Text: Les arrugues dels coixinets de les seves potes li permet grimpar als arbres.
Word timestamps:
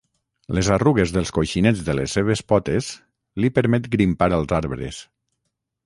Les 0.59 0.69
arrugues 0.75 1.13
dels 1.17 1.31
coixinets 1.35 1.83
de 1.91 1.95
les 1.99 2.17
seves 2.19 2.43
potes 2.53 2.91
li 3.45 3.55
permet 3.59 3.89
grimpar 3.97 4.35
als 4.41 4.59
arbres. 4.63 5.09